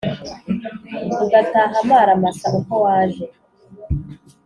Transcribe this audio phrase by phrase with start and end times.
[1.23, 3.25] ugataha amaramasa uko waje